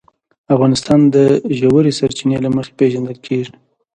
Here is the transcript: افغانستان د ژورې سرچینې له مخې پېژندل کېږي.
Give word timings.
افغانستان 0.53 0.99
د 1.15 1.17
ژورې 1.59 1.91
سرچینې 1.99 2.37
له 2.45 2.49
مخې 2.55 2.71
پېژندل 2.79 3.17
کېږي. 3.25 3.53